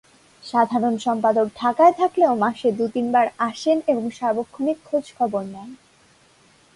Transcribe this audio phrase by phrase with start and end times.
[0.43, 5.69] সাধারণ সম্পাদক ঢাকায় থাকলেও মাসে দু-তিনবার আসেন এবং সার্বক্ষণিক খোঁজখবর নেন।